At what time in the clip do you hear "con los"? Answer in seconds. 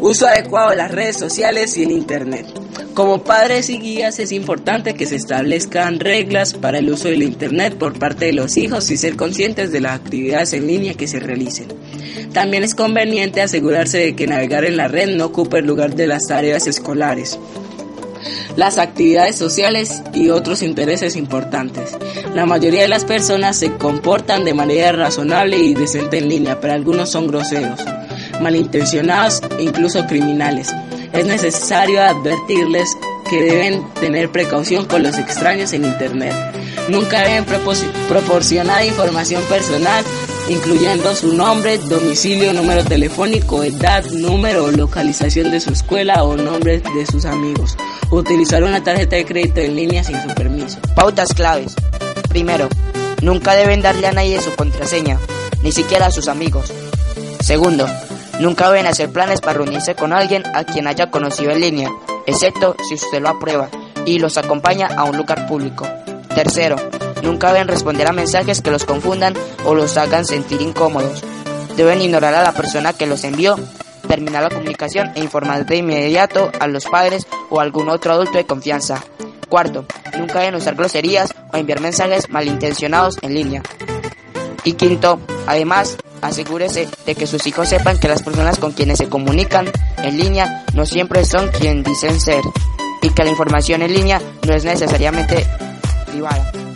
34.86-35.18